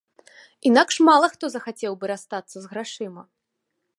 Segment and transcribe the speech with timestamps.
[0.69, 3.23] Інакш мала хто захацеў бы расстацца з грашыма.